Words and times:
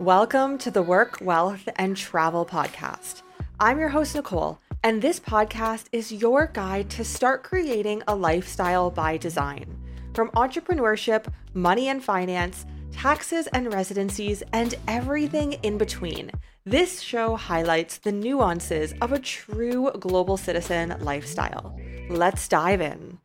Welcome 0.00 0.58
to 0.58 0.70
the 0.70 0.82
Work, 0.82 1.20
Wealth, 1.22 1.70
and 1.76 1.96
Travel 1.96 2.44
Podcast. 2.44 3.22
I'm 3.58 3.78
your 3.78 3.88
host, 3.88 4.14
Nicole, 4.14 4.60
and 4.82 5.00
this 5.00 5.18
podcast 5.18 5.86
is 5.90 6.12
your 6.12 6.48
guide 6.48 6.90
to 6.90 7.02
start 7.02 7.42
creating 7.42 8.02
a 8.06 8.14
lifestyle 8.14 8.90
by 8.90 9.16
design. 9.16 9.74
From 10.12 10.28
entrepreneurship, 10.32 11.32
money 11.54 11.88
and 11.88 12.04
finance, 12.04 12.66
taxes 12.92 13.46
and 13.54 13.72
residencies, 13.72 14.42
and 14.52 14.74
everything 14.86 15.54
in 15.62 15.78
between. 15.78 16.30
This 16.66 17.00
show 17.00 17.34
highlights 17.34 17.96
the 17.96 18.12
nuances 18.12 18.92
of 19.00 19.12
a 19.12 19.18
true 19.18 19.90
global 19.98 20.36
citizen 20.36 20.94
lifestyle. 21.00 21.74
Let's 22.10 22.46
dive 22.48 22.82
in. 22.82 23.15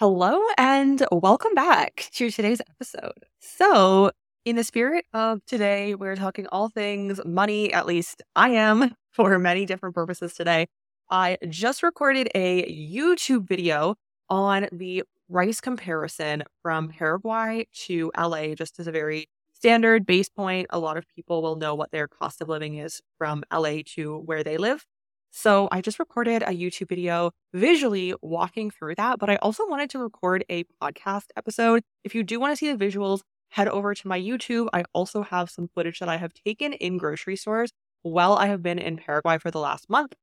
Hello, 0.00 0.40
and 0.56 1.04
welcome 1.10 1.54
back 1.54 2.08
to 2.12 2.30
today's 2.30 2.60
episode. 2.70 3.24
So, 3.40 4.12
in 4.44 4.54
the 4.54 4.62
spirit 4.62 5.06
of 5.12 5.44
today, 5.44 5.96
we're 5.96 6.14
talking 6.14 6.46
all 6.52 6.68
things 6.68 7.20
money, 7.24 7.72
at 7.72 7.84
least 7.84 8.22
I 8.36 8.50
am 8.50 8.94
for 9.10 9.40
many 9.40 9.66
different 9.66 9.96
purposes 9.96 10.34
today. 10.34 10.68
I 11.10 11.36
just 11.48 11.82
recorded 11.82 12.28
a 12.36 12.62
YouTube 12.72 13.48
video 13.48 13.96
on 14.30 14.68
the 14.70 15.02
price 15.28 15.60
comparison 15.60 16.44
from 16.62 16.90
Paraguay 16.90 17.66
to 17.86 18.12
LA, 18.16 18.54
just 18.54 18.78
as 18.78 18.86
a 18.86 18.92
very 18.92 19.28
standard 19.52 20.06
base 20.06 20.28
point. 20.28 20.68
A 20.70 20.78
lot 20.78 20.96
of 20.96 21.08
people 21.08 21.42
will 21.42 21.56
know 21.56 21.74
what 21.74 21.90
their 21.90 22.06
cost 22.06 22.40
of 22.40 22.48
living 22.48 22.76
is 22.76 23.00
from 23.16 23.42
LA 23.52 23.78
to 23.96 24.18
where 24.18 24.44
they 24.44 24.58
live. 24.58 24.86
So 25.30 25.68
I 25.70 25.80
just 25.80 25.98
recorded 25.98 26.42
a 26.42 26.48
YouTube 26.48 26.88
video 26.88 27.32
visually 27.52 28.14
walking 28.22 28.70
through 28.70 28.96
that, 28.96 29.18
but 29.18 29.30
I 29.30 29.36
also 29.36 29.66
wanted 29.68 29.90
to 29.90 29.98
record 29.98 30.44
a 30.48 30.64
podcast 30.82 31.26
episode. 31.36 31.82
If 32.02 32.14
you 32.14 32.22
do 32.22 32.40
want 32.40 32.52
to 32.52 32.56
see 32.56 32.72
the 32.72 32.84
visuals, 32.84 33.20
head 33.50 33.68
over 33.68 33.94
to 33.94 34.08
my 34.08 34.20
YouTube. 34.20 34.68
I 34.72 34.84
also 34.92 35.22
have 35.22 35.50
some 35.50 35.68
footage 35.74 36.00
that 36.00 36.08
I 36.08 36.16
have 36.16 36.32
taken 36.34 36.72
in 36.72 36.98
grocery 36.98 37.36
stores 37.36 37.70
while 38.02 38.34
I 38.34 38.46
have 38.46 38.62
been 38.62 38.78
in 38.78 38.96
Paraguay 38.96 39.38
for 39.38 39.50
the 39.50 39.60
last 39.60 39.88
month. 39.88 40.14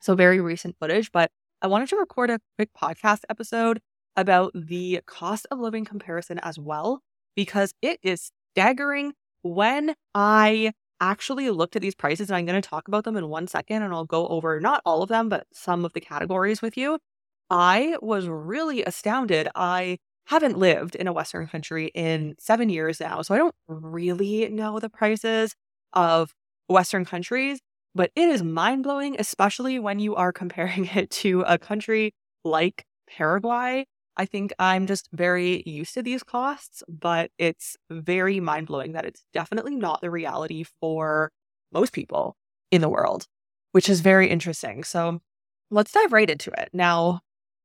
So 0.00 0.14
very 0.14 0.40
recent 0.40 0.76
footage, 0.78 1.10
but 1.12 1.30
I 1.62 1.66
wanted 1.66 1.88
to 1.90 1.96
record 1.96 2.30
a 2.30 2.40
quick 2.56 2.70
podcast 2.78 3.20
episode 3.28 3.80
about 4.16 4.52
the 4.54 5.00
cost 5.06 5.46
of 5.50 5.58
living 5.58 5.84
comparison 5.84 6.38
as 6.40 6.58
well, 6.58 7.00
because 7.34 7.72
it 7.82 7.98
is 8.02 8.30
staggering 8.52 9.14
when 9.42 9.94
I 10.14 10.72
actually 11.00 11.50
looked 11.50 11.76
at 11.76 11.82
these 11.82 11.94
prices 11.94 12.30
and 12.30 12.36
I'm 12.36 12.46
going 12.46 12.60
to 12.60 12.68
talk 12.68 12.88
about 12.88 13.04
them 13.04 13.16
in 13.16 13.28
one 13.28 13.46
second 13.46 13.82
and 13.82 13.92
I'll 13.92 14.04
go 14.04 14.26
over 14.28 14.60
not 14.60 14.82
all 14.84 15.02
of 15.02 15.08
them, 15.08 15.28
but 15.28 15.46
some 15.52 15.84
of 15.84 15.92
the 15.92 16.00
categories 16.00 16.62
with 16.62 16.76
you. 16.76 16.98
I 17.50 17.96
was 18.00 18.26
really 18.26 18.82
astounded. 18.84 19.48
I 19.54 19.98
haven't 20.26 20.58
lived 20.58 20.94
in 20.94 21.06
a 21.06 21.12
Western 21.12 21.46
country 21.46 21.90
in 21.94 22.34
seven 22.38 22.68
years 22.70 23.00
now, 23.00 23.22
so 23.22 23.34
I 23.34 23.38
don't 23.38 23.54
really 23.68 24.48
know 24.48 24.78
the 24.80 24.88
prices 24.88 25.54
of 25.92 26.32
Western 26.68 27.04
countries, 27.04 27.60
but 27.94 28.10
it 28.16 28.28
is 28.28 28.42
mind 28.42 28.84
blowing, 28.84 29.16
especially 29.18 29.78
when 29.78 29.98
you 29.98 30.14
are 30.14 30.32
comparing 30.32 30.86
it 30.94 31.10
to 31.10 31.42
a 31.42 31.58
country 31.58 32.12
like 32.44 32.84
Paraguay 33.08 33.84
I 34.16 34.26
think 34.26 34.52
I'm 34.58 34.86
just 34.86 35.08
very 35.12 35.62
used 35.66 35.94
to 35.94 36.02
these 36.02 36.22
costs, 36.22 36.82
but 36.88 37.30
it's 37.38 37.76
very 37.90 38.40
mind 38.40 38.68
blowing 38.68 38.92
that 38.92 39.04
it's 39.04 39.24
definitely 39.32 39.74
not 39.74 40.00
the 40.00 40.10
reality 40.10 40.64
for 40.80 41.32
most 41.72 41.92
people 41.92 42.36
in 42.70 42.80
the 42.80 42.88
world, 42.88 43.26
which 43.72 43.88
is 43.88 44.00
very 44.00 44.28
interesting. 44.28 44.84
So 44.84 45.20
let's 45.70 45.92
dive 45.92 46.12
right 46.12 46.30
into 46.30 46.50
it. 46.52 46.70
Now, 46.72 47.20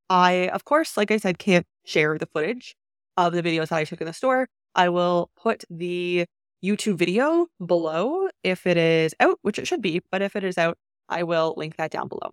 I, 0.09 0.49
of 0.49 0.65
course, 0.65 0.97
like 0.97 1.11
I 1.11 1.17
said, 1.17 1.37
can't 1.37 1.67
share 1.85 2.17
the 2.17 2.25
footage 2.25 2.75
of 3.15 3.33
the 3.33 3.43
videos 3.43 3.69
that 3.69 3.77
I 3.77 3.83
took 3.83 4.01
in 4.01 4.07
the 4.07 4.13
store. 4.13 4.47
I 4.73 4.89
will 4.89 5.29
put 5.35 5.65
the 5.69 6.25
YouTube 6.63 6.95
video 6.95 7.47
below 7.63 8.29
if 8.43 8.65
it 8.65 8.77
is 8.77 9.13
out, 9.19 9.37
which 9.43 9.59
it 9.59 9.67
should 9.67 9.81
be, 9.81 10.01
but 10.11 10.21
if 10.21 10.35
it 10.35 10.43
is 10.43 10.57
out, 10.57 10.77
I 11.07 11.23
will 11.23 11.53
link 11.57 11.77
that 11.77 11.91
down 11.91 12.07
below 12.07 12.31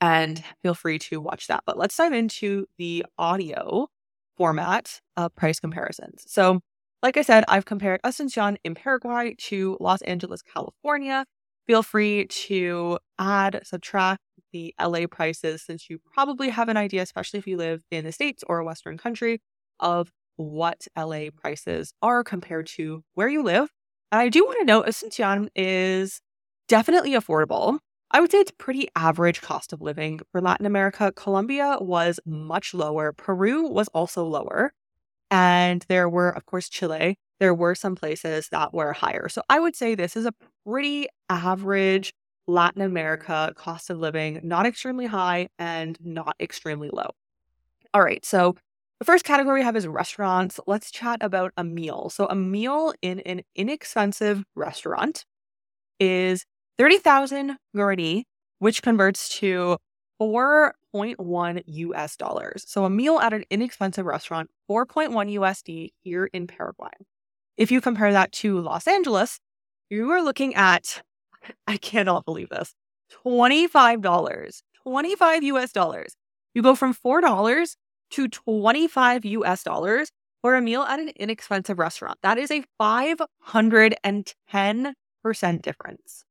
and 0.00 0.42
feel 0.62 0.74
free 0.74 0.98
to 0.98 1.20
watch 1.20 1.46
that. 1.48 1.62
But 1.66 1.78
let's 1.78 1.96
dive 1.96 2.12
into 2.12 2.66
the 2.78 3.04
audio 3.18 3.88
format 4.36 5.00
of 5.16 5.34
price 5.34 5.60
comparisons. 5.60 6.24
So, 6.26 6.60
like 7.02 7.16
I 7.16 7.22
said, 7.22 7.44
I've 7.48 7.66
compared 7.66 8.00
Asuncion 8.02 8.56
in 8.64 8.74
Paraguay 8.74 9.34
to 9.38 9.76
Los 9.80 10.02
Angeles, 10.02 10.42
California. 10.42 11.26
Feel 11.66 11.82
free 11.82 12.26
to 12.26 12.98
add, 13.18 13.60
subtract 13.64 14.20
the 14.52 14.74
LA 14.80 15.06
prices 15.10 15.62
since 15.62 15.90
you 15.90 15.98
probably 16.14 16.48
have 16.48 16.68
an 16.68 16.76
idea, 16.76 17.02
especially 17.02 17.38
if 17.38 17.46
you 17.46 17.56
live 17.56 17.82
in 17.90 18.04
the 18.04 18.12
States 18.12 18.42
or 18.46 18.58
a 18.58 18.64
Western 18.64 18.96
country, 18.96 19.40
of 19.80 20.10
what 20.36 20.86
LA 20.96 21.26
prices 21.34 21.92
are 22.02 22.24
compared 22.24 22.66
to 22.66 23.02
where 23.14 23.28
you 23.28 23.42
live. 23.42 23.68
And 24.12 24.20
I 24.20 24.28
do 24.28 24.44
want 24.44 24.58
to 24.60 24.64
note 24.64 24.86
uh, 24.86 24.90
Asuncion 24.90 25.48
is 25.54 26.20
definitely 26.68 27.12
affordable. 27.12 27.78
I 28.14 28.20
would 28.20 28.30
say 28.30 28.38
it's 28.38 28.52
pretty 28.56 28.86
average 28.94 29.42
cost 29.42 29.72
of 29.72 29.82
living 29.82 30.20
for 30.30 30.40
Latin 30.40 30.66
America. 30.66 31.10
Colombia 31.16 31.78
was 31.80 32.20
much 32.24 32.72
lower. 32.72 33.12
Peru 33.12 33.66
was 33.66 33.88
also 33.88 34.24
lower. 34.24 34.72
And 35.32 35.84
there 35.88 36.08
were, 36.08 36.30
of 36.30 36.46
course, 36.46 36.68
Chile. 36.68 37.18
There 37.40 37.52
were 37.52 37.74
some 37.74 37.96
places 37.96 38.48
that 38.50 38.72
were 38.72 38.92
higher. 38.92 39.28
So 39.28 39.42
I 39.50 39.58
would 39.58 39.74
say 39.74 39.96
this 39.96 40.14
is 40.16 40.26
a 40.26 40.34
pretty 40.64 41.08
average 41.28 42.14
Latin 42.46 42.82
America 42.82 43.52
cost 43.56 43.90
of 43.90 43.98
living, 43.98 44.38
not 44.44 44.64
extremely 44.64 45.06
high 45.06 45.48
and 45.58 45.98
not 46.00 46.36
extremely 46.38 46.90
low. 46.92 47.10
All 47.92 48.02
right. 48.02 48.24
So 48.24 48.54
the 49.00 49.04
first 49.04 49.24
category 49.24 49.58
we 49.58 49.64
have 49.64 49.74
is 49.74 49.88
restaurants. 49.88 50.60
Let's 50.68 50.92
chat 50.92 51.18
about 51.20 51.52
a 51.56 51.64
meal. 51.64 52.10
So 52.10 52.26
a 52.26 52.36
meal 52.36 52.94
in 53.02 53.18
an 53.20 53.42
inexpensive 53.56 54.44
restaurant 54.54 55.24
is 55.98 56.44
30,000 56.78 57.56
guarani, 57.74 58.24
which 58.58 58.82
converts 58.82 59.28
to 59.40 59.78
4.1 60.20 61.62
US 61.66 62.16
dollars. 62.16 62.64
So 62.66 62.84
a 62.84 62.90
meal 62.90 63.18
at 63.18 63.32
an 63.32 63.44
inexpensive 63.50 64.06
restaurant, 64.06 64.50
4.1 64.70 65.34
USD 65.34 65.90
here 66.02 66.26
in 66.32 66.46
Paraguay. 66.46 66.92
If 67.56 67.70
you 67.70 67.80
compare 67.80 68.12
that 68.12 68.32
to 68.32 68.60
Los 68.60 68.86
Angeles, 68.86 69.38
you 69.90 70.10
are 70.10 70.22
looking 70.22 70.54
at, 70.54 71.02
I 71.66 71.76
cannot 71.76 72.24
believe 72.24 72.48
this, 72.48 72.74
$25, 73.24 74.62
25 74.82 75.42
US 75.42 75.72
dollars. 75.72 76.16
You 76.54 76.62
go 76.62 76.74
from 76.74 76.94
$4 76.94 77.76
to 78.10 78.28
25 78.28 79.24
US 79.24 79.62
dollars 79.62 80.10
for 80.42 80.56
a 80.56 80.62
meal 80.62 80.82
at 80.82 81.00
an 81.00 81.10
inexpensive 81.16 81.78
restaurant. 81.78 82.18
That 82.22 82.38
is 82.38 82.50
a 82.50 82.64
510% 82.80 84.94
difference 85.62 86.24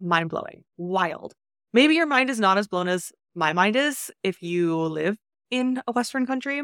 mind 0.00 0.30
blowing, 0.30 0.64
wild. 0.76 1.34
Maybe 1.72 1.94
your 1.94 2.06
mind 2.06 2.30
is 2.30 2.40
not 2.40 2.58
as 2.58 2.68
blown 2.68 2.88
as 2.88 3.12
my 3.34 3.52
mind 3.52 3.76
is 3.76 4.10
if 4.22 4.42
you 4.42 4.76
live 4.76 5.16
in 5.50 5.82
a 5.86 5.92
Western 5.92 6.26
country, 6.26 6.62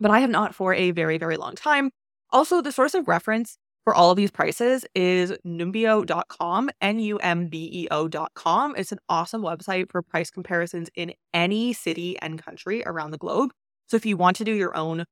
but 0.00 0.10
I 0.10 0.20
have 0.20 0.30
not 0.30 0.54
for 0.54 0.74
a 0.74 0.90
very, 0.90 1.18
very 1.18 1.36
long 1.36 1.54
time. 1.54 1.90
Also, 2.30 2.60
the 2.60 2.72
source 2.72 2.94
of 2.94 3.08
reference 3.08 3.56
for 3.84 3.94
all 3.94 4.10
of 4.10 4.16
these 4.16 4.30
prices 4.30 4.84
is 4.94 5.32
numbeo.com, 5.46 6.70
N 6.80 6.98
U 6.98 7.18
M 7.18 7.48
B 7.48 7.70
E 7.72 7.88
O.com. 7.90 8.74
It's 8.76 8.92
an 8.92 8.98
awesome 9.08 9.42
website 9.42 9.90
for 9.90 10.02
price 10.02 10.30
comparisons 10.30 10.88
in 10.94 11.12
any 11.32 11.72
city 11.72 12.18
and 12.20 12.42
country 12.42 12.82
around 12.84 13.10
the 13.10 13.18
globe. 13.18 13.50
So 13.86 13.96
if 13.96 14.06
you 14.06 14.16
want 14.16 14.36
to 14.38 14.44
do 14.44 14.52
your 14.52 14.76
own 14.76 15.04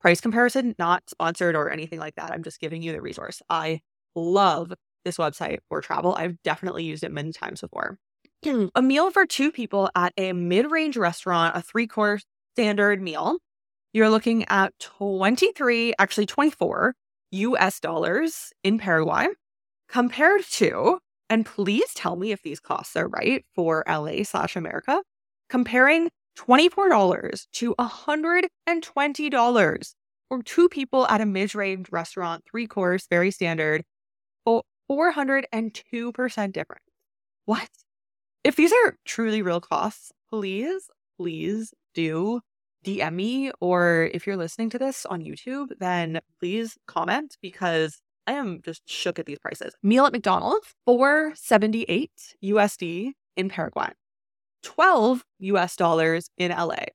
price 0.00 0.20
comparison, 0.20 0.74
not 0.78 1.10
sponsored 1.10 1.56
or 1.56 1.70
anything 1.70 1.98
like 1.98 2.14
that, 2.14 2.30
I'm 2.30 2.44
just 2.44 2.60
giving 2.60 2.82
you 2.82 2.92
the 2.92 3.02
resource. 3.02 3.42
I 3.50 3.80
love 4.14 4.72
this 5.04 5.16
website 5.16 5.58
for 5.68 5.80
travel. 5.80 6.14
I've 6.14 6.40
definitely 6.42 6.84
used 6.84 7.04
it 7.04 7.12
many 7.12 7.32
times 7.32 7.60
before. 7.60 7.98
Hmm. 8.42 8.66
a 8.74 8.80
meal 8.80 9.10
for 9.10 9.26
two 9.26 9.52
people 9.52 9.90
at 9.94 10.14
a 10.16 10.32
mid 10.32 10.70
range 10.70 10.96
restaurant, 10.96 11.56
a 11.56 11.60
three 11.60 11.86
course 11.86 12.24
standard 12.54 13.02
meal, 13.02 13.36
you're 13.92 14.08
looking 14.08 14.46
at 14.48 14.72
23, 14.78 15.94
actually 15.98 16.26
24 16.26 16.94
US 17.32 17.80
dollars 17.80 18.52
in 18.64 18.78
Paraguay 18.78 19.28
compared 19.88 20.42
to, 20.44 20.98
and 21.28 21.44
please 21.44 21.92
tell 21.94 22.16
me 22.16 22.32
if 22.32 22.42
these 22.42 22.60
costs 22.60 22.96
are 22.96 23.08
right 23.08 23.44
for 23.54 23.84
LA 23.88 24.22
slash 24.22 24.56
America, 24.56 25.02
comparing 25.48 26.08
$24 26.38 27.46
to 27.52 27.74
$120 27.74 29.94
for 30.28 30.42
two 30.44 30.68
people 30.68 31.06
at 31.08 31.20
a 31.20 31.26
mid 31.26 31.54
range 31.54 31.90
restaurant, 31.90 32.44
three 32.50 32.66
course, 32.66 33.06
very 33.10 33.30
standard, 33.30 33.82
402% 34.90 36.52
difference. 36.52 36.84
What? 37.44 37.68
If 38.42 38.56
these 38.56 38.72
are 38.72 38.96
truly 39.04 39.42
real 39.42 39.60
costs, 39.60 40.12
please, 40.30 40.90
please 41.16 41.72
do 41.94 42.40
DM 42.84 43.14
me. 43.14 43.52
Or 43.60 44.10
if 44.12 44.26
you're 44.26 44.36
listening 44.36 44.70
to 44.70 44.78
this 44.78 45.06
on 45.06 45.22
YouTube, 45.22 45.68
then 45.78 46.20
please 46.40 46.76
comment 46.86 47.36
because 47.40 48.00
I 48.26 48.32
am 48.32 48.60
just 48.64 48.82
shook 48.88 49.18
at 49.18 49.26
these 49.26 49.38
prices. 49.38 49.74
Meal 49.82 50.06
at 50.06 50.12
McDonald's, 50.12 50.74
478 50.86 52.10
USD 52.44 53.12
in 53.36 53.48
Paraguay, 53.48 53.92
12 54.62 55.24
US 55.40 55.76
dollars 55.76 56.30
in 56.36 56.50
LA. 56.50 56.86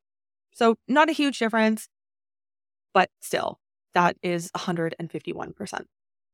So 0.51 0.75
not 0.87 1.09
a 1.09 1.13
huge 1.13 1.39
difference, 1.39 1.89
but 2.93 3.09
still 3.21 3.59
That 3.93 4.17
is 4.21 4.51
151% 4.51 5.85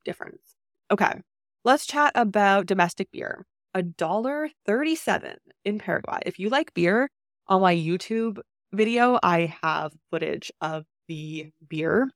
difference. 0.05 0.55
Okay. 0.91 1.21
Let's 1.63 1.85
chat 1.85 2.11
about 2.15 2.65
domestic 2.65 3.11
beer. 3.11 3.45
A 3.75 3.83
dollar 3.83 4.49
37 4.65 5.35
in 5.63 5.77
Paraguay. 5.77 6.17
If 6.25 6.39
you 6.39 6.49
like 6.49 6.73
beer, 6.73 7.07
on 7.47 7.61
my 7.61 7.75
YouTube 7.75 8.39
video, 8.73 9.19
I 9.21 9.55
have 9.61 9.93
footage 10.09 10.51
of 10.59 10.85
the 11.07 11.51
beer. 11.69 12.09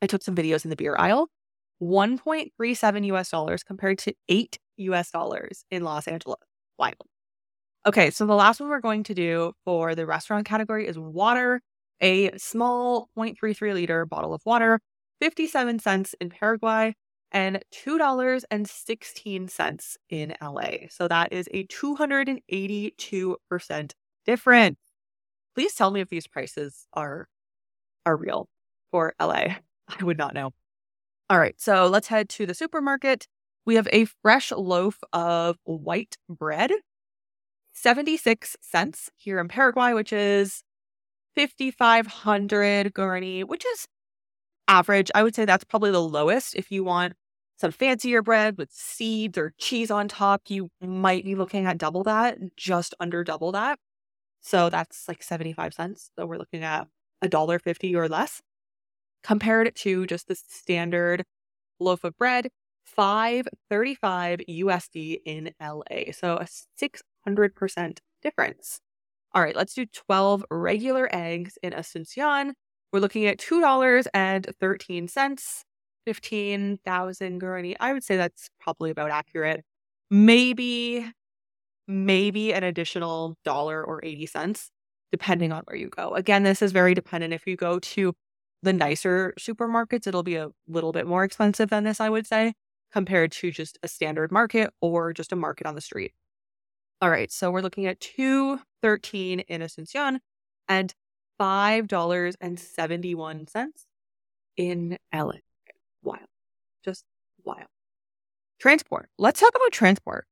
I 0.00 0.06
took 0.06 0.22
some 0.22 0.34
videos 0.34 0.64
in 0.64 0.70
the 0.70 0.76
beer 0.76 0.96
aisle. 0.98 1.28
1.37 1.82 3.06
US 3.12 3.30
dollars 3.30 3.62
compared 3.62 3.98
to 3.98 4.14
8 4.30 4.58
US 4.78 5.10
dollars 5.10 5.66
in 5.70 5.84
Los 5.84 6.08
Angeles. 6.08 6.40
Wild. 6.78 6.96
Okay, 7.84 8.08
so 8.08 8.24
the 8.24 8.34
last 8.34 8.58
one 8.58 8.70
we're 8.70 8.80
going 8.80 9.02
to 9.04 9.14
do 9.14 9.52
for 9.66 9.94
the 9.94 10.06
restaurant 10.06 10.46
category 10.46 10.86
is 10.86 10.98
water. 10.98 11.60
A 12.00 12.34
small 12.38 13.10
0.33 13.18 13.74
liter 13.74 14.06
bottle 14.06 14.32
of 14.32 14.40
water, 14.46 14.80
57 15.20 15.78
cents 15.78 16.14
in 16.22 16.30
Paraguay 16.30 16.94
and 17.32 17.60
$2.16 17.72 19.96
in 20.10 20.34
LA. 20.42 20.70
So 20.90 21.08
that 21.08 21.32
is 21.32 21.48
a 21.52 21.64
282% 21.66 23.92
difference. 24.24 24.78
Please 25.54 25.74
tell 25.74 25.90
me 25.90 26.00
if 26.00 26.08
these 26.08 26.26
prices 26.26 26.86
are 26.92 27.28
are 28.06 28.16
real 28.16 28.48
for 28.90 29.14
LA. 29.20 29.56
I 29.88 30.02
would 30.02 30.18
not 30.18 30.34
know. 30.34 30.50
All 31.30 31.38
right, 31.38 31.60
so 31.60 31.86
let's 31.86 32.08
head 32.08 32.28
to 32.30 32.46
the 32.46 32.54
supermarket. 32.54 33.28
We 33.66 33.74
have 33.74 33.88
a 33.92 34.06
fresh 34.22 34.50
loaf 34.50 34.98
of 35.12 35.58
white 35.64 36.16
bread, 36.28 36.72
76 37.72 38.56
cents 38.62 39.10
here 39.16 39.38
in 39.38 39.48
Paraguay, 39.48 39.92
which 39.92 40.12
is 40.12 40.62
5,500 41.36 42.94
guarani, 42.94 43.44
which 43.44 43.64
is 43.66 43.86
average. 44.68 45.10
I 45.14 45.22
would 45.22 45.34
say 45.34 45.44
that's 45.44 45.64
probably 45.64 45.90
the 45.90 46.02
lowest. 46.02 46.54
If 46.54 46.70
you 46.70 46.84
want 46.84 47.14
some 47.58 47.72
fancier 47.72 48.22
bread 48.22 48.56
with 48.58 48.70
seeds 48.72 49.36
or 49.38 49.52
cheese 49.58 49.90
on 49.90 50.08
top, 50.08 50.42
you 50.48 50.70
might 50.80 51.24
be 51.24 51.34
looking 51.34 51.66
at 51.66 51.78
double 51.78 52.04
that, 52.04 52.38
just 52.56 52.94
under 53.00 53.24
double 53.24 53.52
that. 53.52 53.78
So 54.40 54.70
that's 54.70 55.08
like 55.08 55.22
75 55.22 55.74
cents. 55.74 56.10
So 56.18 56.26
we're 56.26 56.38
looking 56.38 56.62
at 56.64 56.86
a 57.22 57.28
dollar 57.28 57.58
fifty 57.58 57.96
or 57.96 58.08
less 58.08 58.40
compared 59.22 59.74
to 59.76 60.06
just 60.06 60.28
the 60.28 60.34
standard 60.36 61.24
loaf 61.80 62.04
of 62.04 62.16
bread, 62.16 62.48
535 62.84 64.40
USD 64.48 65.20
in 65.24 65.52
LA. 65.60 66.12
So 66.12 66.36
a 66.36 66.46
600% 66.80 67.98
difference. 68.22 68.80
All 69.34 69.42
right, 69.42 69.56
let's 69.56 69.74
do 69.74 69.86
12 69.86 70.44
regular 70.50 71.08
eggs 71.12 71.58
in 71.62 71.72
Asuncion. 71.72 72.52
We're 72.92 73.00
looking 73.00 73.26
at 73.26 73.38
$2.13, 73.38 75.64
15,000 76.06 77.40
guarani. 77.40 77.76
I 77.80 77.92
would 77.92 78.04
say 78.04 78.16
that's 78.16 78.48
probably 78.60 78.90
about 78.90 79.10
accurate. 79.10 79.64
Maybe, 80.10 81.10
maybe 81.86 82.54
an 82.54 82.64
additional 82.64 83.36
dollar 83.44 83.84
or 83.84 84.00
80 84.02 84.26
cents, 84.26 84.70
depending 85.12 85.52
on 85.52 85.62
where 85.66 85.76
you 85.76 85.88
go. 85.88 86.14
Again, 86.14 86.44
this 86.44 86.62
is 86.62 86.72
very 86.72 86.94
dependent. 86.94 87.34
If 87.34 87.46
you 87.46 87.56
go 87.56 87.78
to 87.78 88.14
the 88.62 88.72
nicer 88.72 89.34
supermarkets, 89.38 90.06
it'll 90.06 90.22
be 90.22 90.36
a 90.36 90.48
little 90.66 90.92
bit 90.92 91.06
more 91.06 91.24
expensive 91.24 91.68
than 91.70 91.84
this, 91.84 92.00
I 92.00 92.08
would 92.08 92.26
say, 92.26 92.54
compared 92.92 93.32
to 93.32 93.50
just 93.50 93.78
a 93.82 93.88
standard 93.88 94.32
market 94.32 94.70
or 94.80 95.12
just 95.12 95.32
a 95.32 95.36
market 95.36 95.66
on 95.66 95.74
the 95.74 95.80
street. 95.82 96.12
All 97.00 97.10
right, 97.10 97.30
so 97.30 97.50
we're 97.50 97.60
looking 97.60 97.86
at 97.86 98.00
213 98.00 99.40
in 99.40 99.60
Asuncion 99.60 100.18
and 100.68 100.94
$5.71 101.40 103.70
in 104.56 104.98
LA. 105.14 105.32
Wild. 106.02 106.26
Just 106.84 107.04
wild. 107.44 107.68
Transport. 108.58 109.08
Let's 109.18 109.40
talk 109.40 109.54
about 109.54 109.72
transport. 109.72 110.26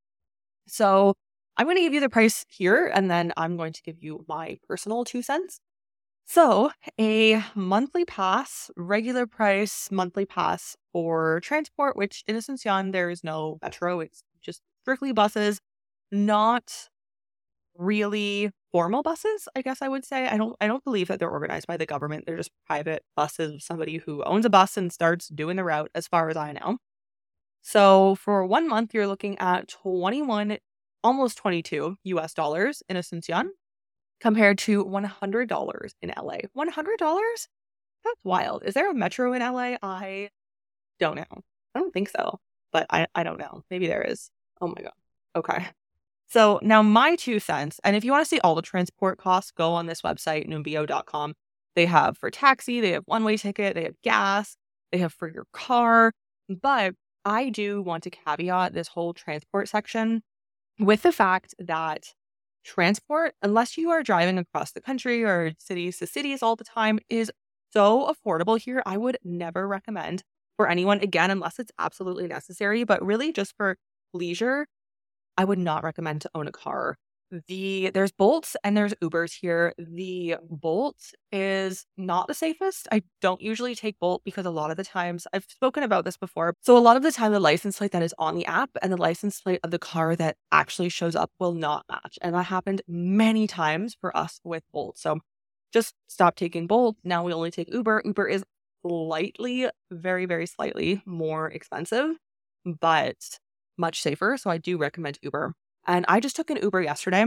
So 0.66 1.14
I'm 1.56 1.66
going 1.66 1.76
to 1.76 1.82
give 1.82 1.94
you 1.94 2.00
the 2.00 2.08
price 2.08 2.44
here, 2.48 2.90
and 2.92 3.10
then 3.10 3.32
I'm 3.36 3.56
going 3.56 3.72
to 3.72 3.82
give 3.82 4.02
you 4.02 4.24
my 4.28 4.58
personal 4.68 5.04
two 5.04 5.22
cents. 5.22 5.60
So, 6.28 6.70
a 7.00 7.42
monthly 7.54 8.04
pass, 8.04 8.68
regular 8.76 9.26
price 9.26 9.88
monthly 9.92 10.26
pass 10.26 10.76
for 10.92 11.40
transport, 11.40 11.96
which 11.96 12.24
in 12.26 12.34
Asuncion, 12.36 12.92
there 12.92 13.10
is 13.10 13.22
no 13.22 13.58
metro, 13.62 14.00
it's 14.00 14.22
just 14.42 14.60
strictly 14.82 15.12
buses, 15.12 15.60
not 16.10 16.88
really 17.78 18.50
formal 18.72 19.02
buses, 19.02 19.48
I 19.56 19.62
guess 19.62 19.82
I 19.82 19.88
would 19.88 20.04
say. 20.04 20.26
I 20.28 20.36
don't 20.36 20.56
I 20.60 20.66
don't 20.66 20.84
believe 20.84 21.08
that 21.08 21.18
they're 21.18 21.30
organized 21.30 21.66
by 21.66 21.76
the 21.76 21.86
government. 21.86 22.24
They're 22.26 22.36
just 22.36 22.50
private 22.66 23.02
buses 23.16 23.54
of 23.54 23.62
somebody 23.62 23.98
who 23.98 24.22
owns 24.24 24.44
a 24.44 24.50
bus 24.50 24.76
and 24.76 24.92
starts 24.92 25.28
doing 25.28 25.56
the 25.56 25.64
route 25.64 25.90
as 25.94 26.06
far 26.08 26.28
as 26.30 26.36
I 26.36 26.52
know. 26.52 26.78
So 27.62 28.14
for 28.16 28.44
one 28.46 28.68
month 28.68 28.94
you're 28.94 29.06
looking 29.06 29.38
at 29.38 29.68
21 29.68 30.58
almost 31.04 31.38
22 31.38 31.96
US 32.04 32.34
dollars 32.34 32.82
in 32.88 32.96
Asuncion 32.96 33.48
compared 34.20 34.58
to 34.58 34.84
$100 34.84 35.94
in 36.02 36.12
LA. 36.16 36.38
$100? 36.56 37.48
That's 38.04 38.20
wild. 38.24 38.64
Is 38.64 38.74
there 38.74 38.90
a 38.90 38.94
metro 38.94 39.32
in 39.32 39.42
LA? 39.42 39.76
I 39.82 40.30
don't 40.98 41.16
know. 41.16 41.24
I 41.74 41.80
don't 41.80 41.92
think 41.92 42.08
so, 42.08 42.38
but 42.72 42.86
I, 42.90 43.06
I 43.14 43.22
don't 43.24 43.38
know. 43.38 43.62
Maybe 43.70 43.86
there 43.86 44.02
is. 44.02 44.30
Oh 44.60 44.68
my 44.68 44.82
God. 44.82 44.92
Okay. 45.36 45.66
So 46.28 46.58
now 46.62 46.82
my 46.82 47.16
two 47.16 47.38
cents, 47.38 47.80
and 47.84 47.96
if 47.96 48.04
you 48.04 48.10
want 48.10 48.24
to 48.24 48.28
see 48.28 48.40
all 48.40 48.54
the 48.54 48.62
transport 48.62 49.18
costs, 49.18 49.52
go 49.52 49.72
on 49.72 49.86
this 49.86 50.02
website, 50.02 50.48
numbeo.com. 50.48 51.34
They 51.76 51.86
have 51.86 52.18
for 52.18 52.30
taxi, 52.30 52.80
they 52.80 52.92
have 52.92 53.04
one 53.06 53.22
way 53.24 53.36
ticket, 53.36 53.74
they 53.74 53.84
have 53.84 54.00
gas, 54.02 54.56
they 54.92 54.98
have 54.98 55.12
for 55.12 55.30
your 55.30 55.46
car. 55.52 56.12
But 56.48 56.94
I 57.24 57.50
do 57.50 57.82
want 57.82 58.02
to 58.04 58.10
caveat 58.10 58.72
this 58.72 58.88
whole 58.88 59.12
transport 59.14 59.68
section 59.68 60.22
with 60.78 61.02
the 61.02 61.12
fact 61.12 61.54
that 61.58 62.14
transport, 62.64 63.34
unless 63.42 63.76
you 63.78 63.90
are 63.90 64.02
driving 64.02 64.38
across 64.38 64.72
the 64.72 64.80
country 64.80 65.24
or 65.24 65.52
cities 65.58 65.98
to 65.98 66.06
cities 66.06 66.42
all 66.42 66.56
the 66.56 66.64
time, 66.64 66.98
is 67.08 67.30
so 67.72 68.12
affordable 68.12 68.58
here. 68.60 68.82
I 68.86 68.96
would 68.96 69.18
never 69.24 69.68
recommend 69.68 70.22
for 70.56 70.68
anyone, 70.68 71.00
again, 71.00 71.30
unless 71.30 71.58
it's 71.58 71.72
absolutely 71.78 72.26
necessary, 72.26 72.84
but 72.84 73.04
really 73.04 73.32
just 73.32 73.54
for 73.56 73.76
leisure, 74.14 74.66
I 75.36 75.44
would 75.44 75.58
not 75.58 75.84
recommend 75.84 76.22
to 76.22 76.30
own 76.34 76.48
a 76.48 76.52
car 76.52 76.96
the 77.48 77.90
there's 77.92 78.12
Bolts 78.12 78.56
and 78.62 78.76
there's 78.76 78.94
Ubers 78.94 79.32
here. 79.32 79.74
The 79.78 80.36
mm-hmm. 80.36 80.54
Bolt 80.56 80.96
is 81.32 81.86
not 81.96 82.28
the 82.28 82.34
safest. 82.34 82.88
I 82.92 83.02
don't 83.20 83.40
usually 83.40 83.74
take 83.74 83.98
Bolt 83.98 84.22
because 84.24 84.46
a 84.46 84.50
lot 84.50 84.70
of 84.70 84.76
the 84.76 84.84
times 84.84 85.26
I've 85.32 85.46
spoken 85.48 85.82
about 85.82 86.04
this 86.04 86.16
before. 86.16 86.54
So 86.62 86.76
a 86.76 86.78
lot 86.78 86.96
of 86.96 87.02
the 87.02 87.12
time 87.12 87.32
the 87.32 87.40
license 87.40 87.78
plate 87.78 87.92
that 87.92 88.02
is 88.02 88.14
on 88.18 88.36
the 88.36 88.46
app 88.46 88.70
and 88.82 88.92
the 88.92 88.96
license 88.96 89.40
plate 89.40 89.60
of 89.64 89.70
the 89.70 89.78
car 89.78 90.14
that 90.16 90.36
actually 90.52 90.88
shows 90.88 91.16
up 91.16 91.30
will 91.38 91.54
not 91.54 91.84
match. 91.90 92.18
And 92.22 92.34
that 92.34 92.44
happened 92.44 92.82
many 92.86 93.46
times 93.46 93.96
for 94.00 94.16
us 94.16 94.40
with 94.44 94.62
Bolt. 94.72 94.98
So 94.98 95.20
just 95.72 95.94
stop 96.06 96.36
taking 96.36 96.66
Bolt. 96.66 96.96
Now 97.04 97.24
we 97.24 97.32
only 97.32 97.50
take 97.50 97.72
Uber. 97.72 98.02
Uber 98.04 98.28
is 98.28 98.44
slightly, 98.86 99.68
very, 99.90 100.26
very 100.26 100.46
slightly 100.46 101.02
more 101.04 101.50
expensive, 101.50 102.16
but 102.64 103.16
much 103.78 104.00
safer. 104.02 104.36
So 104.36 104.50
I 104.50 104.58
do 104.58 104.76
recommend 104.78 105.18
Uber. 105.22 105.54
And 105.86 106.04
I 106.08 106.20
just 106.20 106.36
took 106.36 106.50
an 106.50 106.58
Uber 106.62 106.82
yesterday. 106.82 107.24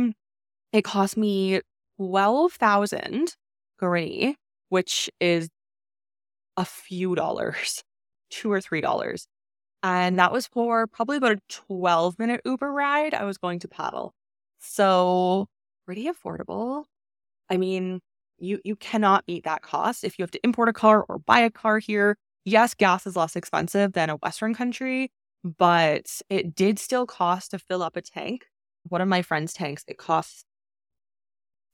It 0.73 0.83
cost 0.83 1.17
me 1.17 1.61
12,000 1.97 3.35
guarani, 3.81 4.35
which 4.69 5.09
is 5.19 5.49
a 6.57 6.65
few 6.65 7.15
dollars, 7.15 7.83
two 8.29 8.51
or 8.51 8.61
three 8.61 8.81
dollars. 8.81 9.27
And 9.83 10.19
that 10.19 10.31
was 10.33 10.47
for 10.47 10.87
probably 10.87 11.17
about 11.17 11.33
a 11.33 11.41
12 11.49 12.19
minute 12.19 12.41
Uber 12.45 12.71
ride. 12.71 13.13
I 13.13 13.25
was 13.25 13.37
going 13.37 13.59
to 13.59 13.67
paddle. 13.67 14.13
So 14.59 15.47
pretty 15.85 16.07
affordable. 16.09 16.85
I 17.49 17.57
mean, 17.57 18.01
you 18.39 18.59
you 18.65 18.75
cannot 18.75 19.25
beat 19.25 19.43
that 19.45 19.61
cost 19.63 20.03
if 20.03 20.19
you 20.19 20.23
have 20.23 20.31
to 20.31 20.39
import 20.43 20.69
a 20.69 20.73
car 20.73 21.05
or 21.09 21.19
buy 21.19 21.39
a 21.41 21.51
car 21.51 21.79
here. 21.79 22.17
Yes, 22.45 22.73
gas 22.73 23.05
is 23.07 23.15
less 23.15 23.35
expensive 23.35 23.93
than 23.93 24.09
a 24.09 24.15
Western 24.17 24.53
country, 24.55 25.11
but 25.43 26.21
it 26.29 26.55
did 26.55 26.79
still 26.79 27.05
cost 27.05 27.51
to 27.51 27.59
fill 27.59 27.83
up 27.83 27.95
a 27.95 28.01
tank. 28.01 28.45
One 28.87 29.01
of 29.01 29.07
my 29.07 29.21
friend's 29.21 29.53
tanks, 29.53 29.83
it 29.87 29.97
costs 29.97 30.43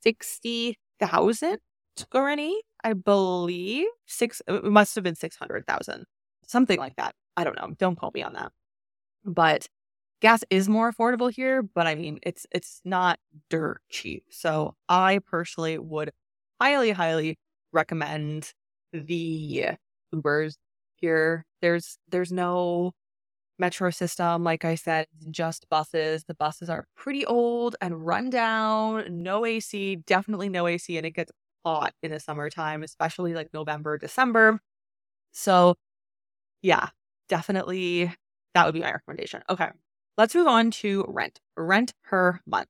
60,000 0.01 1.57
guarani, 2.11 2.55
I 2.83 2.93
believe. 2.93 3.87
Six, 4.05 4.41
it 4.47 4.63
must 4.63 4.95
have 4.95 5.03
been 5.03 5.15
600,000, 5.15 6.05
something 6.45 6.79
like 6.79 6.95
that. 6.97 7.15
I 7.37 7.43
don't 7.43 7.57
know. 7.59 7.73
Don't 7.77 7.95
quote 7.95 8.13
me 8.13 8.23
on 8.23 8.33
that. 8.33 8.51
But 9.23 9.67
gas 10.21 10.43
is 10.49 10.69
more 10.69 10.91
affordable 10.91 11.31
here, 11.31 11.61
but 11.63 11.87
I 11.87 11.95
mean, 11.95 12.19
it's 12.23 12.45
it's 12.51 12.81
not 12.85 13.19
dirt 13.49 13.81
cheap. 13.89 14.25
So 14.29 14.75
I 14.87 15.19
personally 15.25 15.77
would 15.77 16.11
highly, 16.61 16.91
highly 16.91 17.37
recommend 17.71 18.51
the 18.93 19.69
Ubers 20.13 20.55
here. 20.95 21.45
There's 21.61 21.97
there's 22.09 22.31
no 22.31 22.93
metro 23.57 23.89
system, 23.89 24.43
like 24.43 24.65
I 24.65 24.75
said, 24.75 25.07
just 25.29 25.67
buses. 25.69 26.25
The 26.25 26.35
buses 26.35 26.69
are 26.69 26.85
pretty 26.95 27.25
old 27.25 27.75
and 27.81 28.05
run 28.05 28.29
down, 28.29 29.23
no 29.23 29.45
AC, 29.45 29.97
definitely 30.07 30.49
no 30.49 30.67
AC, 30.67 30.97
and 30.97 31.05
it 31.05 31.11
gets 31.11 31.31
hot 31.65 31.93
in 32.03 32.11
the 32.11 32.19
summertime, 32.19 32.83
especially 32.83 33.33
like 33.33 33.53
November, 33.53 33.97
December. 33.97 34.59
So, 35.31 35.75
yeah, 36.61 36.89
definitely 37.29 38.13
that 38.53 38.65
would 38.65 38.73
be 38.73 38.81
my 38.81 38.91
recommendation. 38.91 39.41
Okay, 39.49 39.69
let's 40.17 40.35
move 40.35 40.47
on 40.47 40.71
to 40.71 41.05
rent. 41.07 41.39
Rent 41.57 41.93
per 42.03 42.39
month. 42.45 42.67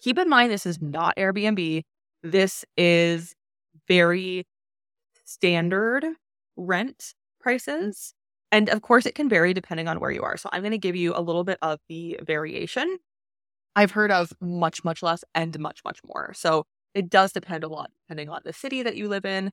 Keep 0.00 0.18
in 0.18 0.28
mind, 0.28 0.50
this 0.50 0.66
is 0.66 0.80
not 0.82 1.16
Airbnb. 1.16 1.82
This 2.22 2.64
is 2.76 3.34
very 3.88 4.46
standard 5.24 6.04
rent 6.56 6.98
mm. 6.98 7.12
prices. 7.40 8.14
And 8.52 8.68
of 8.68 8.82
course, 8.82 9.06
it 9.06 9.14
can 9.14 9.28
vary 9.28 9.54
depending 9.54 9.88
on 9.88 9.98
where 9.98 10.10
you 10.10 10.22
are. 10.22 10.36
So 10.36 10.50
I'm 10.52 10.60
going 10.60 10.72
to 10.72 10.78
give 10.78 10.94
you 10.94 11.14
a 11.16 11.22
little 11.22 11.42
bit 11.42 11.58
of 11.62 11.80
the 11.88 12.20
variation. 12.22 12.98
I've 13.74 13.92
heard 13.92 14.12
of 14.12 14.32
much, 14.40 14.84
much 14.84 15.02
less 15.02 15.24
and 15.34 15.58
much, 15.58 15.80
much 15.84 16.00
more. 16.04 16.32
So 16.34 16.64
it 16.94 17.08
does 17.08 17.32
depend 17.32 17.64
a 17.64 17.68
lot 17.68 17.90
depending 18.04 18.28
on 18.28 18.42
the 18.44 18.52
city 18.52 18.82
that 18.82 18.96
you 18.96 19.08
live 19.08 19.24
in. 19.24 19.50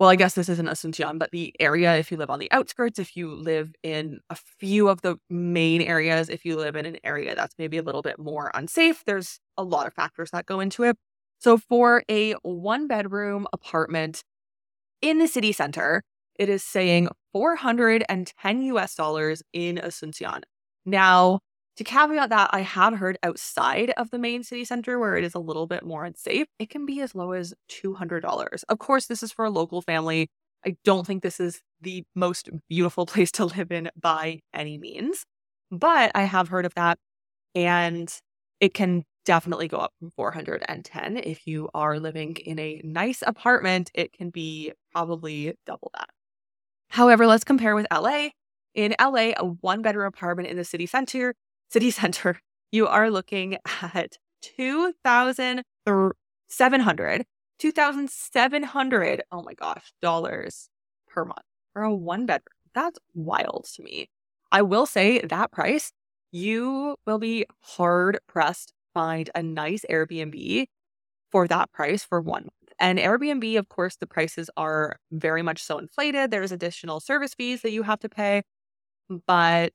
Well, 0.00 0.10
I 0.10 0.16
guess 0.16 0.34
this 0.34 0.48
isn't 0.48 0.66
Asuncion, 0.66 1.20
but 1.20 1.30
the 1.30 1.54
area, 1.60 1.96
if 1.96 2.10
you 2.10 2.16
live 2.16 2.28
on 2.28 2.40
the 2.40 2.50
outskirts, 2.50 2.98
if 2.98 3.16
you 3.16 3.32
live 3.32 3.72
in 3.84 4.18
a 4.28 4.34
few 4.34 4.88
of 4.88 5.02
the 5.02 5.18
main 5.30 5.80
areas, 5.80 6.28
if 6.28 6.44
you 6.44 6.56
live 6.56 6.74
in 6.74 6.84
an 6.84 6.98
area 7.04 7.36
that's 7.36 7.54
maybe 7.58 7.78
a 7.78 7.82
little 7.82 8.02
bit 8.02 8.18
more 8.18 8.50
unsafe, 8.54 9.04
there's 9.06 9.38
a 9.56 9.62
lot 9.62 9.86
of 9.86 9.94
factors 9.94 10.30
that 10.32 10.46
go 10.46 10.58
into 10.58 10.82
it. 10.82 10.96
So 11.38 11.56
for 11.56 12.02
a 12.10 12.32
one 12.42 12.88
bedroom 12.88 13.46
apartment 13.52 14.24
in 15.00 15.18
the 15.20 15.28
city 15.28 15.52
center, 15.52 16.02
it 16.36 16.48
is 16.48 16.62
saying 16.62 17.08
410 17.32 18.62
US 18.62 18.94
dollars 18.94 19.42
in 19.52 19.76
Asuncion. 19.76 20.42
Now, 20.86 21.40
to 21.76 21.84
caveat 21.84 22.30
that, 22.30 22.50
I 22.52 22.60
have 22.60 22.94
heard 22.94 23.18
outside 23.22 23.92
of 23.96 24.10
the 24.10 24.18
main 24.18 24.44
city 24.44 24.64
center 24.64 24.98
where 24.98 25.16
it 25.16 25.24
is 25.24 25.34
a 25.34 25.40
little 25.40 25.66
bit 25.66 25.84
more 25.84 26.04
unsafe, 26.04 26.46
it 26.58 26.70
can 26.70 26.86
be 26.86 27.00
as 27.00 27.14
low 27.14 27.32
as 27.32 27.52
$200. 27.68 28.64
Of 28.68 28.78
course, 28.78 29.06
this 29.06 29.22
is 29.22 29.32
for 29.32 29.44
a 29.44 29.50
local 29.50 29.82
family. 29.82 30.28
I 30.64 30.76
don't 30.84 31.06
think 31.06 31.22
this 31.22 31.40
is 31.40 31.60
the 31.80 32.04
most 32.14 32.48
beautiful 32.68 33.06
place 33.12 33.32
to 33.32 33.44
live 33.44 33.72
in 33.72 33.90
by 34.00 34.40
any 34.54 34.78
means, 34.78 35.24
but 35.70 36.12
I 36.14 36.24
have 36.24 36.48
heard 36.48 36.64
of 36.66 36.74
that. 36.74 36.98
And 37.54 38.12
it 38.60 38.74
can 38.74 39.04
definitely 39.24 39.68
go 39.68 39.78
up 39.78 39.92
from 39.98 40.10
410. 40.16 41.16
If 41.18 41.46
you 41.46 41.68
are 41.74 41.98
living 41.98 42.36
in 42.36 42.58
a 42.58 42.80
nice 42.84 43.22
apartment, 43.26 43.90
it 43.94 44.12
can 44.12 44.30
be 44.30 44.72
probably 44.92 45.54
double 45.66 45.90
that. 45.94 46.10
However, 46.88 47.26
let's 47.26 47.44
compare 47.44 47.74
with 47.74 47.86
LA. 47.92 48.28
In 48.74 48.94
LA, 49.00 49.32
a 49.36 49.44
one 49.60 49.82
bedroom 49.82 50.06
apartment 50.06 50.48
in 50.48 50.56
the 50.56 50.64
city 50.64 50.86
center, 50.86 51.34
city 51.70 51.90
center, 51.90 52.40
you 52.72 52.86
are 52.86 53.10
looking 53.10 53.58
at 53.82 54.16
2,700, 54.42 57.26
2,700, 57.58 59.22
oh 59.30 59.42
my 59.42 59.54
gosh, 59.54 59.92
dollars 60.02 60.68
per 61.08 61.24
month 61.24 61.46
for 61.72 61.82
a 61.82 61.94
one 61.94 62.26
bedroom. 62.26 62.42
That's 62.74 62.98
wild 63.14 63.66
to 63.74 63.82
me. 63.82 64.08
I 64.50 64.62
will 64.62 64.86
say 64.86 65.20
that 65.20 65.52
price, 65.52 65.92
you 66.32 66.96
will 67.06 67.18
be 67.18 67.46
hard 67.60 68.18
pressed 68.26 68.72
find 68.94 69.28
a 69.34 69.42
nice 69.42 69.84
Airbnb 69.90 70.66
for 71.30 71.48
that 71.48 71.72
price 71.72 72.04
for 72.04 72.20
one 72.20 72.44
month. 72.44 72.63
And 72.78 72.98
Airbnb, 72.98 73.58
of 73.58 73.68
course, 73.68 73.96
the 73.96 74.06
prices 74.06 74.50
are 74.56 74.96
very 75.12 75.42
much 75.42 75.62
so 75.62 75.78
inflated. 75.78 76.30
There's 76.30 76.52
additional 76.52 77.00
service 77.00 77.34
fees 77.34 77.62
that 77.62 77.72
you 77.72 77.82
have 77.82 78.00
to 78.00 78.08
pay. 78.08 78.42
But 79.26 79.72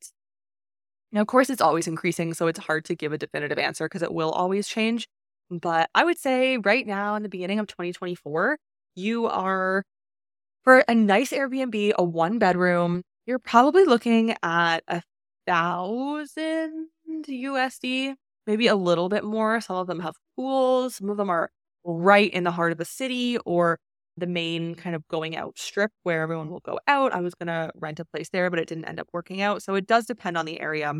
now, 1.12 1.22
of 1.22 1.28
course, 1.28 1.50
it's 1.50 1.62
always 1.62 1.88
increasing. 1.88 2.34
So 2.34 2.48
it's 2.48 2.60
hard 2.60 2.86
to 2.86 2.96
give 2.96 3.14
a 3.14 3.18
definitive 3.18 3.58
answer 3.58 3.86
because 3.86 4.04
it 4.04 4.14
will 4.14 4.32
always 4.32 4.68
change. 4.68 5.08
But 5.50 5.90
I 5.96 6.04
would 6.04 6.20
say 6.20 6.58
right 6.58 6.86
now, 6.86 7.16
in 7.16 7.24
the 7.24 7.30
beginning 7.30 7.60
of 7.60 7.68
2024, 7.68 8.58
you 8.96 9.26
are 9.28 9.84
for 10.64 10.80
a 10.88 10.96
nice 10.96 11.32
Airbnb, 11.32 11.94
a 11.98 12.04
one 12.04 12.40
bedroom, 12.40 13.04
you're 13.26 13.40
probably 13.40 13.86
looking 13.86 14.36
at 14.44 14.84
a 14.88 15.02
thousand 15.48 16.90
USD 17.28 18.16
maybe 18.48 18.68
a 18.68 18.76
little 18.76 19.10
bit 19.10 19.24
more. 19.24 19.62
Some 19.62 19.76
of 19.78 19.88
them 19.88 20.00
have 20.00 20.16
pools, 20.36 20.96
some 20.96 21.10
of 21.10 21.18
them 21.18 21.30
are 21.30 21.50
right 21.84 22.32
in 22.32 22.44
the 22.44 22.52
heart 22.52 22.72
of 22.72 22.80
a 22.80 22.86
city 22.86 23.38
or 23.46 23.80
the 24.18 24.28
main 24.28 24.76
kind 24.76 24.96
of 24.96 25.08
going 25.08 25.36
out 25.36 25.58
strip 25.58 25.92
where 26.04 26.22
everyone 26.22 26.50
will 26.50 26.60
go 26.60 26.80
out. 26.88 27.14
I 27.14 27.22
was 27.22 27.34
going 27.36 27.48
to 27.48 27.72
rent 27.76 28.00
a 28.00 28.06
place 28.06 28.30
there, 28.30 28.50
but 28.50 28.60
it 28.60 28.68
didn't 28.68 28.86
end 28.86 29.00
up 29.00 29.08
working 29.14 29.42
out. 29.42 29.64
So 29.64 29.76
it 29.76 29.88
does 29.88 30.06
depend 30.06 30.38
on 30.38 30.46
the 30.46 30.60
area, 30.60 30.94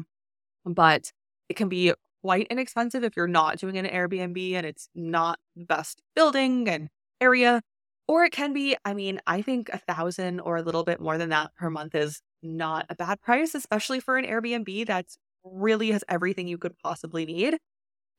but 0.66 1.12
it 1.50 1.56
can 1.56 1.70
be 1.70 1.94
quite 2.22 2.48
inexpensive 2.50 3.04
if 3.04 3.16
you're 3.16 3.28
not 3.28 3.58
doing 3.58 3.78
an 3.78 3.86
Airbnb 3.86 4.54
and 4.54 4.66
it's 4.66 4.90
not 4.96 5.40
the 5.56 5.66
best 5.66 6.02
building 6.16 6.68
and 6.68 6.90
area. 7.22 7.62
Or 8.08 8.24
it 8.24 8.32
can 8.32 8.54
be, 8.54 8.76
I 8.86 8.94
mean, 8.94 9.22
I 9.28 9.42
think 9.42 9.70
a 9.70 9.78
thousand 9.78 10.40
or 10.40 10.58
a 10.58 10.64
little 10.64 10.84
bit 10.84 11.00
more 11.00 11.18
than 11.18 11.30
that 11.30 11.52
per 11.56 11.70
month 11.70 11.94
is 11.94 12.22
not 12.42 12.86
a 12.90 12.96
bad 12.96 13.22
price, 13.22 13.54
especially 13.54 14.00
for 14.00 14.18
an 14.18 14.26
Airbnb 14.26 14.88
that's 14.88 15.18
really 15.44 15.92
has 15.92 16.04
everything 16.10 16.48
you 16.48 16.58
could 16.58 16.74
possibly 16.84 17.26
need. 17.26 17.58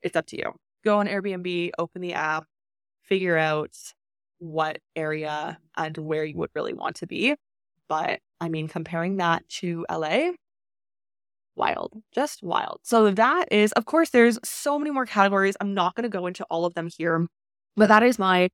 It's 0.02 0.16
up 0.16 0.26
to 0.26 0.36
you. 0.36 0.52
Go 0.84 0.98
on 0.98 1.06
Airbnb, 1.08 1.70
open 1.78 2.02
the 2.02 2.14
app, 2.14 2.44
figure 3.10 3.36
out 3.36 3.76
what 4.38 4.78
area 4.96 5.58
and 5.76 5.98
where 5.98 6.24
you 6.24 6.38
would 6.38 6.50
really 6.54 6.74
want 6.74 6.96
to 6.96 7.06
be. 7.06 7.34
But 7.88 8.20
I 8.40 8.48
mean, 8.48 8.68
comparing 8.68 9.18
that 9.18 9.48
to 9.60 9.84
LA, 9.90 10.30
wild, 11.56 11.94
just 12.14 12.42
wild. 12.42 12.80
So 12.82 13.10
that 13.10 13.52
is, 13.52 13.72
of 13.72 13.84
course, 13.86 14.10
there's 14.10 14.38
so 14.44 14.78
many 14.78 14.90
more 14.90 15.06
categories. 15.06 15.56
I'm 15.60 15.74
not 15.74 15.94
going 15.94 16.04
to 16.04 16.08
go 16.08 16.26
into 16.26 16.44
all 16.50 16.64
of 16.64 16.74
them 16.74 16.88
here, 16.96 17.26
but 17.76 17.88
that 17.88 18.02
is 18.02 18.18
my 18.18 18.48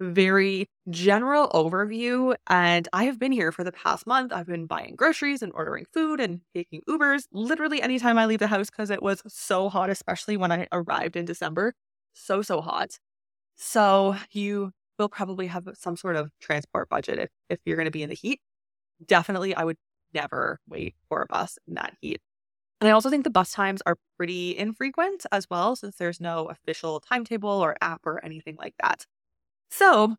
very 0.00 0.66
general 0.90 1.48
overview. 1.50 2.34
And 2.48 2.88
I 2.92 3.04
have 3.04 3.18
been 3.18 3.32
here 3.32 3.52
for 3.52 3.64
the 3.64 3.72
past 3.72 4.06
month. 4.06 4.32
I've 4.32 4.46
been 4.46 4.66
buying 4.66 4.96
groceries 4.96 5.42
and 5.42 5.52
ordering 5.54 5.86
food 5.92 6.20
and 6.20 6.40
taking 6.54 6.82
Ubers 6.88 7.24
literally 7.32 7.82
anytime 7.82 8.18
I 8.18 8.26
leave 8.26 8.40
the 8.40 8.48
house 8.48 8.70
because 8.70 8.90
it 8.90 9.02
was 9.02 9.22
so 9.28 9.68
hot, 9.68 9.90
especially 9.90 10.36
when 10.36 10.52
I 10.52 10.66
arrived 10.72 11.16
in 11.16 11.24
December. 11.24 11.74
So, 12.14 12.42
so 12.42 12.60
hot. 12.60 12.98
So, 13.64 14.16
you 14.32 14.72
will 14.98 15.08
probably 15.08 15.46
have 15.46 15.68
some 15.74 15.96
sort 15.96 16.16
of 16.16 16.30
transport 16.40 16.88
budget 16.88 17.18
if, 17.20 17.30
if 17.48 17.60
you're 17.64 17.76
going 17.76 17.86
to 17.86 17.92
be 17.92 18.02
in 18.02 18.08
the 18.08 18.14
heat. 18.16 18.40
Definitely, 19.06 19.54
I 19.54 19.64
would 19.64 19.78
never 20.14 20.60
wait 20.68 20.96
for 21.08 21.22
a 21.22 21.26
bus 21.26 21.58
in 21.68 21.74
that 21.74 21.94
heat. 22.00 22.20
And 22.80 22.88
I 22.88 22.92
also 22.92 23.10
think 23.10 23.24
the 23.24 23.30
bus 23.30 23.52
times 23.52 23.82
are 23.86 23.96
pretty 24.18 24.56
infrequent 24.56 25.26
as 25.32 25.48
well, 25.50 25.76
since 25.76 25.96
there's 25.96 26.20
no 26.20 26.46
official 26.46 27.00
timetable 27.00 27.50
or 27.50 27.76
app 27.80 28.02
or 28.06 28.24
anything 28.24 28.56
like 28.58 28.74
that. 28.82 29.06
So, 29.70 30.16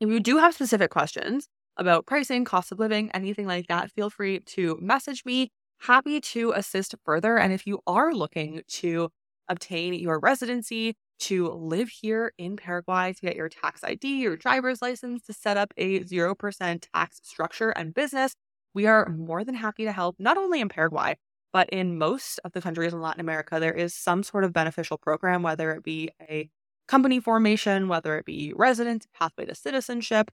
if 0.00 0.08
you 0.08 0.20
do 0.20 0.38
have 0.38 0.54
specific 0.54 0.90
questions 0.90 1.48
about 1.76 2.06
pricing, 2.06 2.44
cost 2.44 2.72
of 2.72 2.78
living, 2.78 3.10
anything 3.12 3.46
like 3.46 3.66
that, 3.68 3.92
feel 3.92 4.10
free 4.10 4.40
to 4.40 4.78
message 4.80 5.24
me. 5.24 5.50
Happy 5.80 6.20
to 6.20 6.52
assist 6.52 6.94
further. 7.04 7.38
And 7.38 7.52
if 7.52 7.66
you 7.66 7.80
are 7.86 8.12
looking 8.14 8.62
to 8.68 9.10
obtain 9.48 9.94
your 9.94 10.18
residency, 10.20 10.96
to 11.20 11.48
live 11.48 11.88
here 11.88 12.32
in 12.38 12.56
Paraguay, 12.56 13.12
to 13.12 13.20
get 13.20 13.36
your 13.36 13.48
tax 13.48 13.82
ID, 13.84 14.20
your 14.20 14.36
driver's 14.36 14.82
license, 14.82 15.22
to 15.26 15.32
set 15.32 15.56
up 15.56 15.72
a 15.76 16.00
0% 16.00 16.86
tax 16.92 17.20
structure 17.22 17.70
and 17.70 17.94
business, 17.94 18.34
we 18.74 18.86
are 18.86 19.08
more 19.08 19.44
than 19.44 19.54
happy 19.54 19.84
to 19.84 19.92
help, 19.92 20.16
not 20.18 20.36
only 20.36 20.60
in 20.60 20.68
Paraguay, 20.68 21.16
but 21.52 21.68
in 21.70 21.98
most 21.98 22.38
of 22.44 22.52
the 22.52 22.60
countries 22.60 22.92
in 22.92 23.00
Latin 23.00 23.20
America. 23.20 23.58
There 23.58 23.72
is 23.72 23.94
some 23.94 24.22
sort 24.22 24.44
of 24.44 24.52
beneficial 24.52 24.98
program, 24.98 25.42
whether 25.42 25.72
it 25.72 25.82
be 25.82 26.10
a 26.20 26.50
company 26.86 27.20
formation, 27.20 27.88
whether 27.88 28.18
it 28.18 28.24
be 28.24 28.52
resident, 28.54 29.06
pathway 29.14 29.46
to 29.46 29.54
citizenship, 29.54 30.30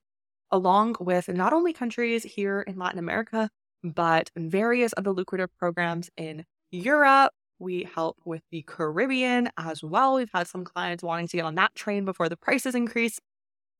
along 0.52 0.96
with 1.00 1.28
not 1.30 1.54
only 1.54 1.74
countries 1.74 2.24
here 2.24 2.62
in 2.62 2.78
Latin 2.78 3.00
America, 3.00 3.50
but 3.84 4.32
various 4.36 4.94
other 4.98 5.12
lucrative 5.12 5.50
programs 5.58 6.10
in 6.18 6.46
Europe. 6.72 7.34
We 7.60 7.88
help 7.94 8.18
with 8.26 8.42
the 8.52 8.64
Caribbean 8.64 9.50
as 9.58 9.84
well. 9.84 10.16
We've 10.16 10.30
had 10.34 10.48
some 10.48 10.66
clients 10.66 11.04
wanting 11.04 11.28
to 11.30 11.38
get 11.38 11.46
on 11.46 11.56
that 11.56 11.76
train 11.76 12.06
before 12.06 12.30
the 12.30 12.38
prices 12.38 12.76
increase. 12.76 13.20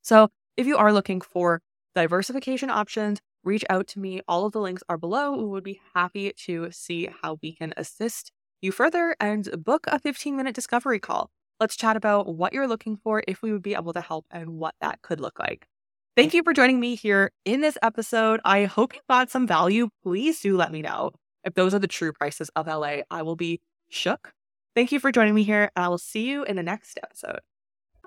So, 0.02 0.30
if 0.56 0.66
you 0.66 0.78
are 0.78 0.94
looking 0.94 1.20
for 1.20 1.62
diversification 1.94 2.70
options, 2.70 3.20
reach 3.44 3.66
out 3.70 3.88
to 3.88 4.00
me. 4.00 4.22
All 4.28 4.46
of 4.46 4.54
the 4.54 4.62
links 4.62 4.84
are 4.88 4.98
below. 4.98 5.36
We 5.36 5.46
would 5.46 5.64
be 5.64 5.82
happy 5.94 6.32
to 6.46 6.70
see 6.72 7.10
how 7.22 7.38
we 7.42 7.54
can 7.54 7.74
assist 7.76 8.32
you 8.62 8.72
further 8.72 9.16
and 9.20 9.64
book 9.64 9.86
a 9.88 10.00
15 10.00 10.36
minute 10.38 10.56
discovery 10.56 11.00
call. 11.00 11.30
Let's 11.60 11.76
chat 11.76 11.96
about 11.96 12.34
what 12.34 12.54
you're 12.54 12.68
looking 12.68 12.98
for, 12.98 13.24
if 13.28 13.42
we 13.42 13.52
would 13.52 13.62
be 13.62 13.76
able 13.76 13.94
to 13.94 14.02
help, 14.02 14.26
and 14.32 14.52
what 14.52 14.76
that 14.82 15.02
could 15.02 15.20
look 15.20 15.40
like. 15.40 15.68
Thank 16.16 16.34
you 16.34 16.44
for 16.44 16.54
joining 16.54 16.80
me 16.80 16.96
here 16.96 17.32
in 17.44 17.62
this 17.62 17.78
episode. 17.82 18.40
I 18.46 18.66
hope 18.66 18.94
you 18.94 19.02
got 19.10 19.30
some 19.30 19.46
value. 19.46 19.90
Please 20.04 20.40
do 20.40 20.56
let 20.56 20.72
me 20.72 20.82
know 20.82 21.12
if 21.46 21.54
those 21.54 21.74
are 21.74 21.80
the 21.80 21.88
true 21.88 22.12
prices 22.12 22.50
of 22.56 22.68
LA. 22.68 22.98
I 23.10 23.22
will 23.22 23.36
be 23.36 23.62
shook. 23.90 24.34
Thank 24.76 24.92
you 24.92 25.00
for 25.00 25.12
joining 25.12 25.36
me 25.36 25.44
here, 25.44 25.72
I 25.76 25.88
will 25.88 25.98
see 25.98 26.28
you 26.28 26.44
in 26.44 26.58
the 26.58 26.64
next 26.64 27.00
episode. 27.02 27.40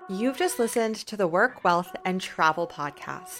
You've 0.07 0.37
just 0.37 0.59
listened 0.59 0.95
to 0.97 1.17
the 1.17 1.27
Work, 1.27 1.63
Wealth, 1.63 1.95
and 2.05 2.21
Travel 2.21 2.67
podcast. 2.67 3.39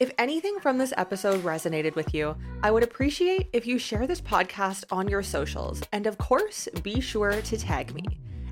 If 0.00 0.12
anything 0.16 0.60
from 0.60 0.78
this 0.78 0.92
episode 0.96 1.42
resonated 1.42 1.96
with 1.96 2.14
you, 2.14 2.36
I 2.62 2.70
would 2.70 2.84
appreciate 2.84 3.48
if 3.52 3.66
you 3.66 3.78
share 3.78 4.06
this 4.06 4.20
podcast 4.20 4.84
on 4.92 5.08
your 5.08 5.24
socials. 5.24 5.82
And 5.92 6.06
of 6.06 6.18
course, 6.18 6.68
be 6.84 7.00
sure 7.00 7.42
to 7.42 7.56
tag 7.56 7.92
me. 7.94 8.04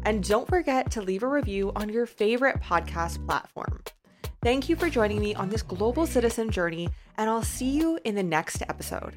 And 0.04 0.22
don't 0.22 0.48
forget 0.48 0.90
to 0.92 1.02
leave 1.02 1.22
a 1.22 1.28
review 1.28 1.70
on 1.76 1.88
your 1.88 2.06
favorite 2.06 2.60
podcast 2.60 3.24
platform. 3.26 3.82
Thank 4.42 4.68
you 4.68 4.76
for 4.76 4.90
joining 4.90 5.20
me 5.20 5.34
on 5.34 5.48
this 5.48 5.62
global 5.62 6.06
citizen 6.06 6.50
journey, 6.50 6.88
and 7.16 7.28
I'll 7.30 7.42
see 7.42 7.70
you 7.70 7.98
in 8.04 8.14
the 8.14 8.22
next 8.22 8.62
episode. 8.62 9.16